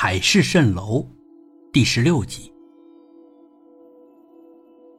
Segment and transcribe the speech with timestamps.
[0.00, 1.04] 海市蜃楼
[1.72, 2.54] 第十六集，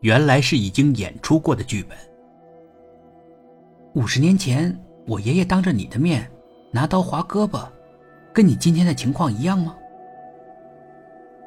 [0.02, 1.98] 原来是已经演出过的剧本。
[3.94, 4.78] 五十年前，
[5.08, 6.30] 我爷爷当着你的面
[6.70, 7.66] 拿刀划胳膊，
[8.34, 9.74] 跟你今天的情况一样吗？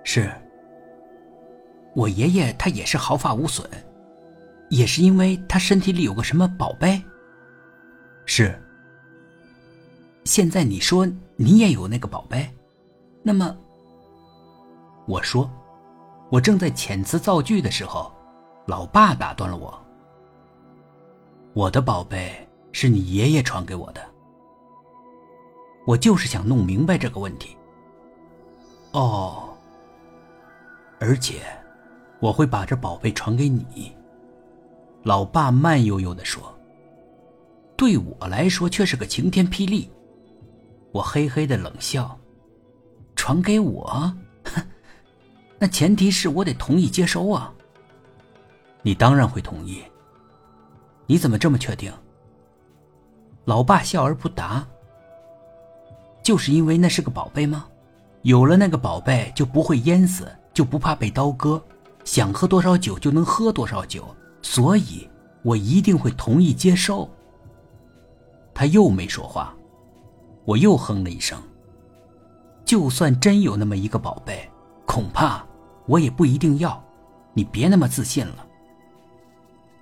[0.03, 0.33] 是。
[1.95, 3.69] 我爷爷他也是毫发无损，
[4.71, 6.99] 也是因为他身体里有个什么宝贝。
[8.25, 8.59] 是。
[10.25, 11.07] 现在你说
[11.37, 12.49] 你也有那个宝贝，
[13.23, 13.57] 那么，
[15.07, 15.49] 我说，
[16.31, 18.13] 我正在遣词造句的时候，
[18.67, 19.79] 老爸打断了我。
[21.55, 24.01] 我的宝贝是你爷爷传给我的，
[25.87, 27.57] 我就是想弄明白这个问题。
[28.93, 29.57] 哦，
[30.99, 31.43] 而且
[32.21, 33.95] 我会把这宝贝传给你。
[35.05, 36.43] 老爸慢悠悠的说
[37.77, 39.91] ：“对我来说却是个晴天霹雳。”
[40.93, 42.19] 我嘿嘿的冷笑，
[43.23, 44.61] 传给我，哼
[45.57, 47.55] 那前提是我得同意接收啊。
[48.83, 49.81] 你当然会同意。
[51.07, 51.93] 你怎么这么确定？
[53.45, 54.67] 老爸笑而不答。
[56.21, 57.69] 就是因为那是个宝贝吗？
[58.23, 61.63] 有了那个宝贝，就不会淹死，就不怕被刀割，
[62.03, 64.05] 想喝多少酒就能喝多少酒，
[64.43, 65.09] 所以
[65.45, 67.09] 我一定会同意接受。
[68.53, 69.55] 他又没说话。
[70.45, 71.41] 我又哼了一声。
[72.73, 74.51] 就算真有那么一个宝贝，
[74.87, 75.45] 恐怕
[75.85, 76.83] 我也不一定要。
[77.35, 78.47] 你别那么自信了。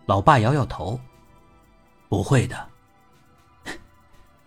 [0.07, 0.99] 老爸摇摇头，
[2.09, 2.69] 不会的。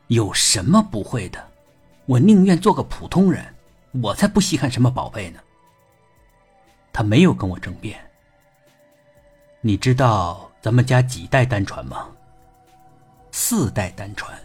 [0.08, 1.42] 有什么不会的？
[2.06, 3.46] 我宁愿做个普通人，
[4.02, 5.40] 我才不稀罕什么宝贝呢。
[6.92, 7.98] 他没有跟我争辩。
[9.62, 12.10] 你知道咱们家几代单传吗？
[13.32, 14.38] 四代单传，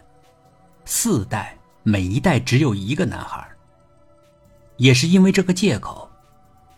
[0.85, 1.53] 四代。
[1.83, 3.45] 每一代只有一个男孩。
[4.79, 6.09] 也是因为这个借口，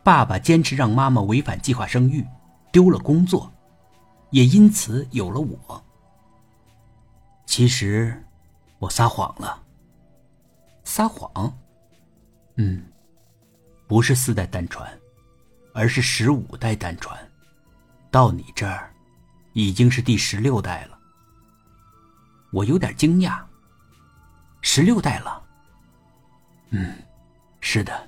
[0.04, 2.26] 爸爸坚持让妈妈违反计划生育，
[2.72, 3.52] 丢了工作，
[4.32, 5.84] 也因此有了我。
[7.46, 8.22] 其实，
[8.80, 9.62] 我撒谎了。
[10.84, 11.56] 撒谎？
[12.56, 12.84] 嗯，
[13.88, 14.92] 不是四代单传，
[15.74, 17.16] 而是十五代单传，
[18.10, 18.92] 到你这儿，
[19.54, 20.98] 已经是第十六代了。
[22.52, 23.40] 我有点惊讶。
[24.62, 25.44] 十六代了。
[26.72, 26.96] 嗯，
[27.62, 28.08] 是的，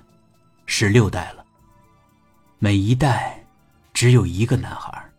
[0.66, 1.46] 十六代了。
[2.60, 3.42] 每一代
[3.94, 5.10] 只有一个男孩。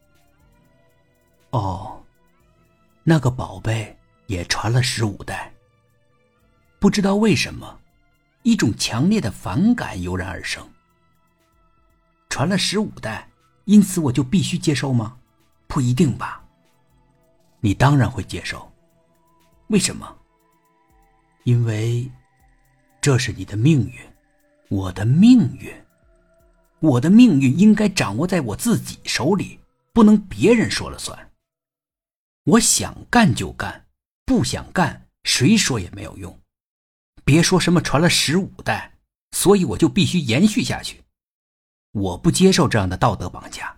[1.50, 2.02] 哦，
[3.04, 3.96] 那个宝贝
[4.26, 5.52] 也传了十五代。
[6.78, 7.80] 不知道为什么，
[8.42, 10.68] 一种强烈的反感油然而生。
[12.28, 13.28] 传了十五代，
[13.64, 15.16] 因此我就必须接受吗？
[15.68, 16.44] 不一定吧。
[17.60, 18.70] 你当然会接受。
[19.68, 20.18] 为什么？
[21.44, 22.10] 因为，
[23.00, 24.13] 这是你的命运，
[24.68, 25.72] 我的命运，
[26.80, 29.60] 我的命运应该掌握在我自己手里，
[29.92, 31.30] 不能别人说了算。
[32.44, 33.86] 我想干就干，
[34.24, 36.38] 不想干，谁说也没有用。
[37.24, 38.92] 别说什么传了十五代，
[39.32, 41.02] 所以我就必须延续下去。
[41.92, 43.74] 我不接受这样的道德绑架。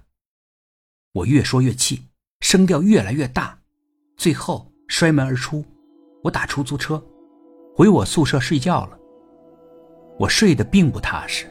[1.12, 2.06] 我越说越气，
[2.40, 3.58] 声调越来越大，
[4.16, 5.64] 最后摔门而出。
[6.22, 7.04] 我打出租车。
[7.74, 8.98] 回我宿舍睡觉了。
[10.18, 11.46] 我睡得并不踏实，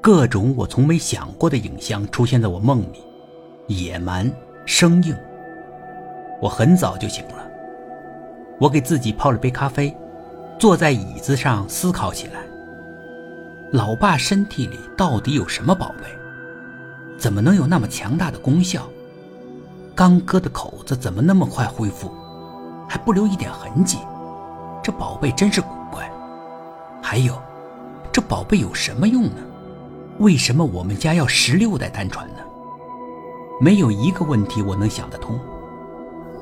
[0.00, 3.04] 各种我从没想过的影像出现在我梦里，
[3.68, 4.30] 野蛮
[4.64, 5.16] 生硬。
[6.40, 7.48] 我很早就醒了，
[8.58, 9.96] 我给自己泡了杯咖啡，
[10.58, 12.40] 坐在椅子上思考起来。
[13.72, 16.04] 老爸身体里到底有什么宝贝？
[17.18, 18.86] 怎么能有那么强大的功效？
[19.94, 22.12] 刚割的口子怎么那么快恢复，
[22.88, 23.98] 还不留一点痕迹？
[24.82, 26.10] 这宝贝真是古怪，
[27.00, 27.34] 还有，
[28.16, 29.46] 这宝贝有什么用呢？
[30.20, 32.36] 为什么我们家要十六代单传呢？
[33.60, 35.38] 没有一个问题我能想得通。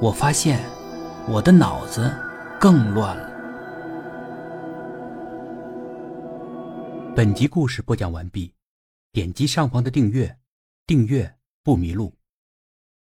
[0.01, 0.61] 我发现，
[1.27, 2.15] 我的脑子
[2.61, 3.29] 更乱了。
[7.17, 8.55] 本集故事播讲完毕，
[9.11, 10.39] 点击上方的订阅，
[10.87, 11.35] 订阅
[11.65, 12.15] 不迷路。